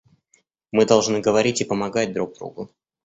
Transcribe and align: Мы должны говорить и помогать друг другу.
Мы 0.71 0.87
должны 0.87 1.19
говорить 1.19 1.61
и 1.61 1.63
помогать 1.63 2.11
друг 2.11 2.33
другу. 2.33 2.71